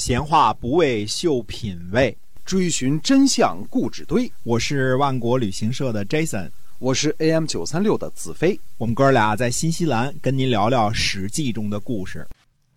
[0.00, 2.16] 闲话不为秀品味，
[2.46, 4.32] 追寻真相故纸堆。
[4.44, 8.58] 我是万国旅行社的 Jason，我是 AM 九三六的子飞。
[8.78, 12.26] 我们哥俩在新西兰跟您聊聊《史记》中的故事。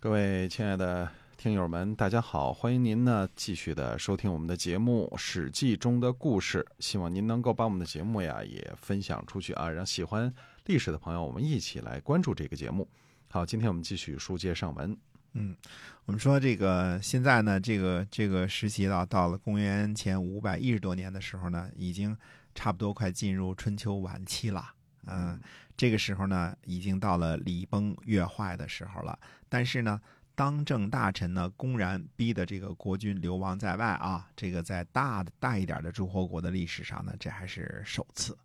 [0.00, 6.66] 各位亲爱的听友们，大家好，欢迎您呢继续的收听我们的节目《史记》中的故事。
[6.80, 10.34] 希望您能够把我们的节目呀也分享出去啊，让喜欢
[10.66, 12.88] 历史的朋友我们一起来关注这个节目。
[13.28, 14.98] 好，今天我们继续书接上文。
[15.34, 15.56] 嗯，
[16.04, 22.16] 我们说这个现在呢，这个这个时期到到了公元前五百一十多年的时候呢，已经
[22.54, 24.72] 差不多快进入春秋晚期了。
[25.06, 25.40] 嗯，
[25.76, 29.18] 这个时候呢，已经到了礼崩乐坏的时候了。
[29.48, 30.00] 但是呢，
[30.34, 38.36] 当政大臣呢，公然逼的这个国君流亡在外啊，这个在大大一点的诸侯国的历史上呢，这还是首次。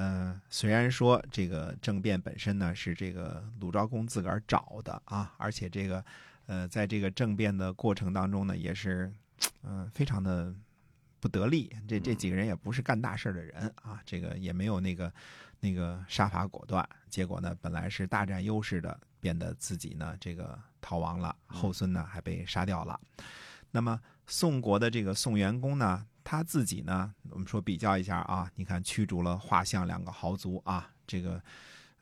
[0.00, 6.04] 嗯，虽然说这个政变本身呢是这个鲁昭公自个儿找的啊，而且这个
[6.46, 9.12] 呃，在这个政变的过程当中呢，也是
[9.64, 10.54] 嗯非常的
[11.18, 11.74] 不得力。
[11.88, 15.12] 这这几个人也不是干大事的人啊，这个也没有那个
[15.58, 16.88] 那个杀伐果断。
[17.10, 23.00] 结果呢，本来是大占优势的，变得自己呢这个逃亡了，后孙呢还被杀掉了。
[23.72, 26.06] 那么宋国的这个宋元公呢？
[26.30, 27.14] 他自己呢？
[27.30, 31.42] 我们说比较一下啊，你看驱逐了画像两个豪族啊，这个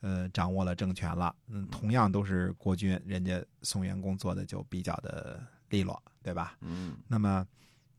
[0.01, 1.33] 呃掌握了政权了。
[1.47, 6.57] 嗯，同样都是国君，人家宋元公做的就比较的利落，对吧？
[6.59, 6.97] 嗯。
[7.07, 7.47] 那么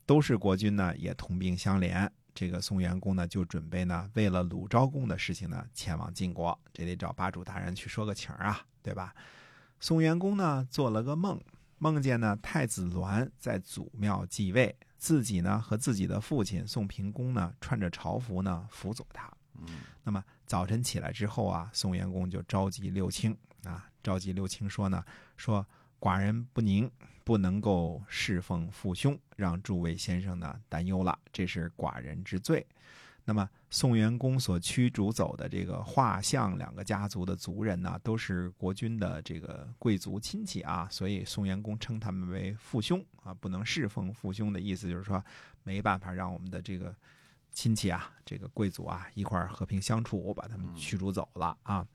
[0.05, 2.07] 都是国君呢，也同病相怜。
[2.35, 9.15] 这个宋元公呢，就准备呢，为了鲁昭公的事情呢，前往晋国，这得找巴主大人去说个情啊，对吧？
[9.81, 11.41] 宋元公呢，做了个梦，
[11.79, 14.77] 梦见呢太子栾在祖庙继位。
[14.99, 19.33] 自己呢和自己的父亲宋平公呢穿着朝服呢辅佐他。
[19.55, 25.05] 嗯，那么早晨起来之后啊，宋元公就召集六卿啊，召集六卿说呢，
[25.37, 25.65] 说
[26.01, 26.91] 寡人不宁，
[27.23, 32.67] 不能够侍奉父兄，让诸位先生呢担忧了，这是寡人之罪。
[33.29, 45.23] 那么宋元公所驱逐走的这个画像两个家族的族人呢，都是国君的这个贵族亲戚啊，所以宋元公称他们为父兄啊，不能侍奉父兄的意思就是说，
[45.63, 46.97] 没办法让我们的这个
[47.53, 51.87] 亲戚啊，这个贵族啊一块和平相处，我把他们驱逐走了啊。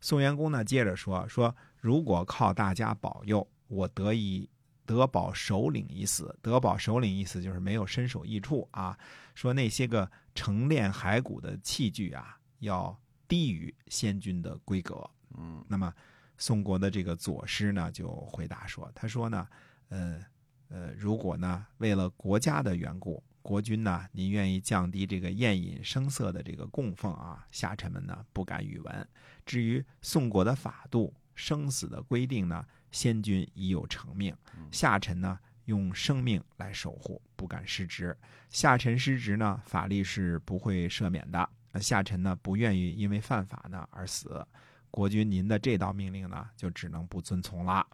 [0.00, 4.48] 宋元公呢接着说说，如果靠大家保佑，我得以。
[4.88, 8.96] 得保首领已死，得保首领意思就是没有身首异处啊。
[9.34, 15.10] 说那些个成炼骸骨的器具啊，要低于先君的规格。
[15.36, 15.92] 嗯，那么
[16.38, 19.48] 宋国的这个左师呢，就回答说：“他说呢，
[19.88, 20.20] 呃
[20.68, 29.08] 呃，如果呢为了国家的缘故，国君呢您愿意降低这个宴饮声色的这个供奉啊，下臣们呢不敢与闻。
[29.44, 34.34] 至于宋国的法度、生死的规定呢？”先君已有成命，
[34.70, 38.16] 下臣呢用生命来守护，不敢失职。
[38.50, 41.48] 下臣失职呢，法律是不会赦免的。
[41.80, 44.44] 下臣呢不愿意因为犯法呢而死。
[44.90, 47.86] 国君您的这道命令呢，就只能不遵从了。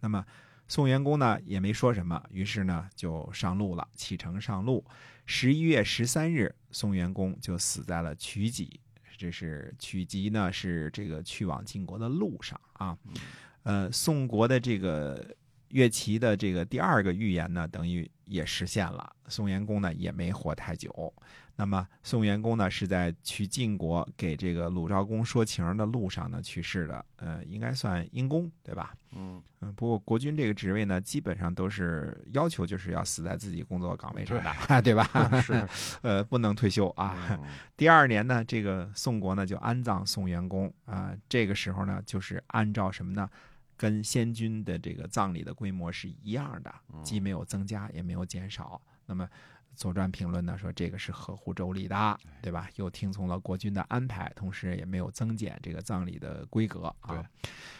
[0.00, 0.24] 那么
[0.66, 4.84] 宋元公呢也没说什么，于是呢就上路了，启程上路。
[5.26, 8.80] 十一月十三日，宋元公就死在了曲棘。
[9.16, 12.96] 这是曲棘呢，是这个去往晋国的路上啊。
[13.62, 15.36] 呃，宋国的这个
[15.70, 19.10] 乐琪的这个第二个预言呢，等于也实现了。
[19.28, 21.12] 宋元公呢也没活太久。
[21.56, 27.04] 那么宋元公呢是在去晋国给这个鲁昭公说情的路上呢去世的。
[27.16, 28.94] 呃，应该算因公，对吧？
[29.12, 29.70] 嗯嗯。
[29.74, 35.04] 不过国君这个职位呢，基本上都是要求就是要死在自己工作岗位上的，对吧？
[35.42, 35.68] 是。
[36.00, 37.38] 呃，不能退休啊。
[37.76, 41.14] 第二年呢，这个宋国呢就安葬宋元公啊。
[41.28, 43.28] 这个时候呢，就是按照什么呢？
[43.80, 48.78] 跟先君的这个葬礼的规模是一样的，既没有增加，也没有减少。
[49.06, 49.24] 那么
[49.74, 52.68] 《左传》评论呢说这个是合乎周礼的，对吧？
[52.76, 57.24] 又听从了国君的安排，同时也没有增减这个葬礼的规格啊。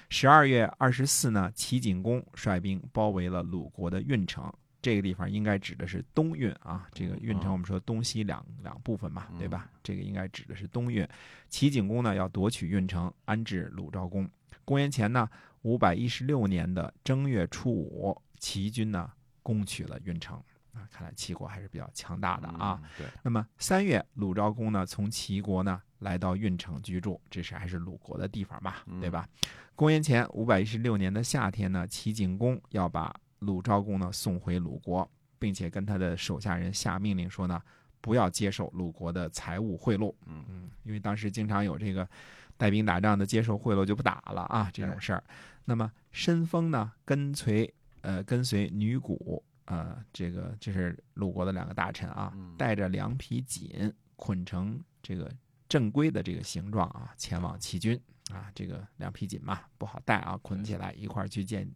[0.09, 4.51] 十二月二十四呢，齐景公率兵包围了鲁国的运城，
[4.81, 6.89] 这个地方应该指的是东运啊。
[6.95, 9.71] 这个运城我们说东西两两部分嘛，对吧？
[9.83, 11.07] 这个应该指的是东运。
[11.51, 14.27] 齐景公呢要夺取运城，安置鲁昭公。
[14.65, 15.29] 公元前呢
[15.63, 19.11] 五百一十六年的正月初五，齐军呢
[19.43, 20.37] 攻取了运城
[20.73, 22.81] 啊，看来齐国还是比较强大的啊。
[22.97, 23.07] 对。
[23.23, 29.29] 那么三月，鲁昭公呢从齐国呢来到运城居住，这是还是鲁国的地方吧，对吧？
[29.75, 37.61] 公元前五百一十六年的夏天呢，齐景公要把鲁昭公呢送回鲁国，并且跟他的手下人下命令说呢，
[38.01, 40.15] 不要接受鲁国的财物贿赂。
[40.27, 42.09] 嗯嗯，因为当时经常有这个。
[42.61, 45.25] 带兵打仗的接受贿赂就不打了啊，这种事儿。
[45.65, 47.73] 那么申丰呢，跟随
[48.03, 55.33] 呃，跟随女谷，呃，这个这是鲁国的两个大臣啊，带着两匹锦，捆成这个
[55.71, 57.99] 正规的这个形状啊，前往齐军
[58.31, 58.53] 啊。
[58.55, 61.67] 这个两匹锦嘛，不好带啊，捆起来一块儿去见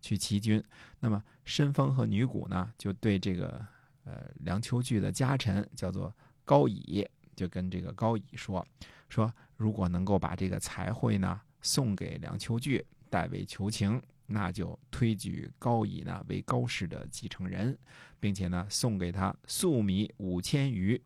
[0.00, 0.60] 去齐军。
[0.98, 3.64] 那么申丰和女谷呢，就对这个
[4.02, 6.12] 呃梁丘据的家臣叫做
[6.44, 8.66] 高乙，就跟这个高乙说
[9.08, 14.00] 说，如果能够把这个财会呢送给梁丘据，代为求情。
[14.26, 17.76] 那就推举高乙呢为高氏的继承人，
[18.18, 20.98] 并且呢送给他粟米五千余，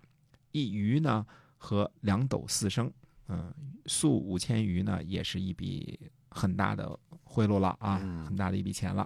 [0.53, 2.89] 一余呢和两斗四升。
[3.27, 3.53] 嗯，
[3.87, 5.99] 粟五千余呢也是一笔
[6.31, 9.05] 很大的贿赂了啊，很大的一笔钱了。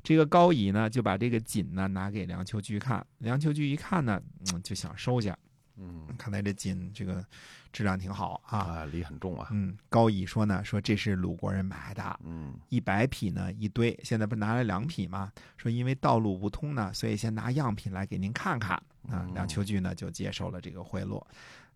[0.00, 4.22] 这个高乙呢就把这个锦呢拿给梁丘据看，梁丘据一看呢，
[4.52, 5.36] 嗯，就想收下。
[5.80, 7.24] 嗯，看来这锦这个
[7.72, 9.48] 质量挺好啊，啊，礼很重啊。
[9.50, 15.32] 嗯，高乙说呢，说这是鲁国人买的，嗯，一百匹呢一堆，现在不是拿了两匹吗？
[15.56, 18.76] 说因为道路不通呢，所以先拿样品来给您看看
[19.08, 19.26] 啊。
[19.32, 21.22] 梁秋菊呢就接受了这个贿赂，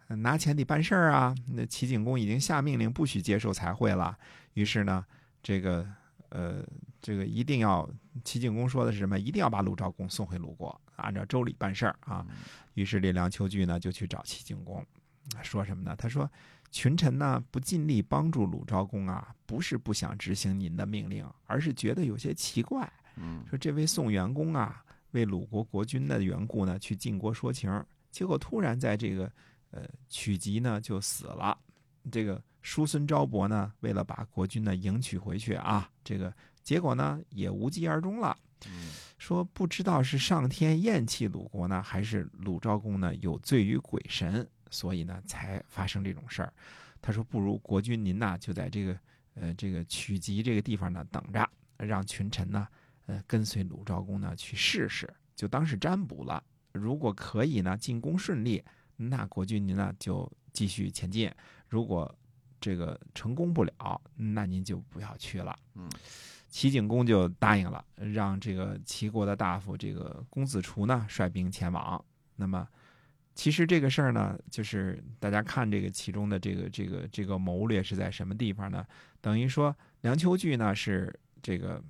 [0.09, 1.35] 拿钱得办事儿啊。
[1.47, 4.17] 那齐景公已经下命令不许接受财贿了，
[4.53, 5.05] 于是呢，
[5.43, 5.87] 这个
[6.29, 6.63] 呃，
[7.01, 7.89] 这个一定要
[8.25, 9.19] 齐景公说的是什么？
[9.19, 12.27] 一定要把鲁昭公送回鲁国，按照周礼办事儿啊。
[12.75, 14.85] 于是这梁丘据呢就去找齐景公，
[15.43, 15.95] 说什么呢？
[15.97, 16.31] 他说
[16.73, 22.93] ：“群臣呢不尽力帮助鲁昭公啊，不是不想执行您的命令，而是觉得有些奇怪。
[23.17, 27.71] 嗯，说这位宋元公啊，为鲁国国君的缘故呢，去晋国说情，
[28.11, 29.31] 结果突然在这个
[29.71, 31.57] 呃曲集呢就死了。
[32.11, 38.37] 这个叔孙昭伯呢，为了把国君呢迎娶回去啊，这个结果呢也无疾而终了。”
[39.25, 46.53] 说不知道是上天厌弃鲁国呢，还是鲁昭公呢有罪于鬼神，所以呢才发生这种事儿。
[47.01, 48.99] 他说不如国君您呐就在这个
[49.33, 51.49] 呃这个曲集这个地方呢等着，
[51.79, 52.69] 让群臣呢
[53.07, 56.45] 呃跟随鲁昭公呢去试试，就当是占卜了。
[56.73, 58.63] 如果可以呢进攻顺利，
[58.95, 61.31] 那国君您呢就继续前进；
[61.67, 62.15] 如果
[62.65, 65.55] 这个成功不了，那您就不要去了。
[65.75, 65.87] 嗯。
[66.49, 72.03] 齐景公就答应了，让这个齐国的大夫这个公子除呢率兵前往。
[72.37, 72.67] 那么，
[73.35, 78.87] 其实这个事儿呢，就是大家看这个其中的这个这个这个谋略是在什么地方呢？
[79.21, 81.13] 等于说梁丘据呢是
[81.43, 81.83] 这个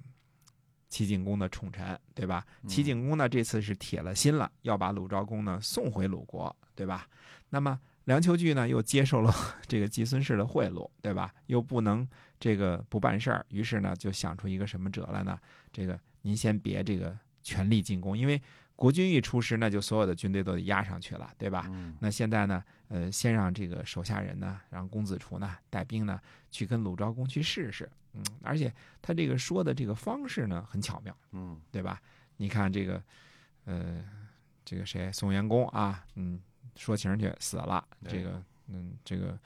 [0.89, 2.47] 齐景公的宠臣，对吧？
[2.67, 7.07] 齐景公呢这次是铁了心了，要把鲁昭公呢送回鲁国，对吧？
[7.51, 9.33] 那么梁丘据呢又接受了
[9.67, 11.35] 这个季孙氏的贿赂，对吧？
[11.47, 12.07] 又不能。
[12.41, 15.39] 这个不办事儿，于是呢就想出一个什么辙来呢？
[15.73, 18.39] 这个您先别这个全力进攻，因为
[18.77, 21.71] 国君一出师，那就所有的军队都得压上去了，对吧？
[22.01, 26.21] 那现在呢，呃，先让这个手下人呢，让公子楚呢带兵呢
[26.51, 28.71] 去跟鲁昭公去试试，嗯，而且
[29.01, 31.99] 他这个说的这个方式呢很巧妙，嗯，对吧？
[32.37, 33.03] 你看这个，
[33.65, 34.05] 呃，
[34.67, 36.39] 这个谁宋元公啊，嗯，
[36.77, 39.39] 说情去死了，这个，嗯，这个。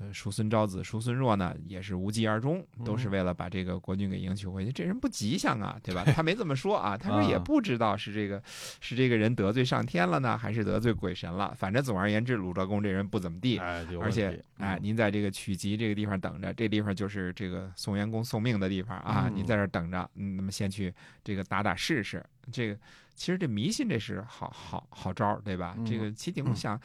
[0.00, 4.72] 呃，叔孙昭子、叔孙若呢，也是无疾而终，都是为了把这个国君给迎娶回去。
[4.72, 6.02] 这人不吉祥啊，对吧？
[6.12, 8.42] 他没这么说啊，他说也不知道是这个，
[8.80, 11.54] 是这个人得罪上天了呢，还是得罪鬼神了。
[11.56, 13.56] 反正总而言之，鲁昭公这人不怎么地，
[14.00, 20.92] 而且哎，您在这个曲集这个地方等着，这地方就是这个宋元公送命的地方啊，您在这等着，嗯，那么先去
[21.22, 22.20] 这个打打试试
[22.52, 22.78] 这个。
[23.16, 25.76] 其实这迷信这是好好好招对吧？
[25.86, 26.76] 这个齐景公想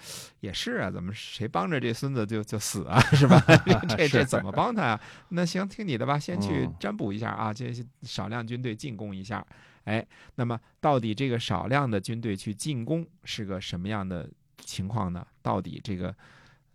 [0.41, 3.43] 也是啊，怎么谁帮着这孙子就就死啊，是吧？
[3.97, 5.01] 这这怎么帮他啊？
[5.29, 7.73] 那行，听你的吧，先去占卜一下啊，这
[8.03, 9.43] 少量军队进攻一下。
[9.85, 15.25] 哎，那么到底这个少量的军队去进攻是个什么样的情况呢？
[15.41, 16.15] 到底这个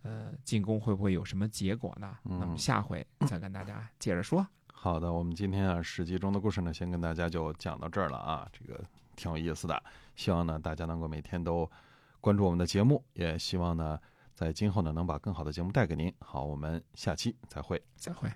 [0.01, 2.17] 呃进攻会不会有什么结果呢？
[2.23, 4.45] 那么下回再跟大家接着说。
[4.85, 8.79] 好的，我们今天啊《史记》中的故事呢，先跟大家就讲到这儿了啊，这个。
[9.15, 9.81] 挺有意思的，
[10.15, 11.67] 希望呢大家能够每天都
[12.21, 13.99] 关注我们的节目，也希望呢
[14.35, 16.13] 在今后呢能把更好的节目带给您。
[16.19, 18.29] 好，我们下期再会，再会。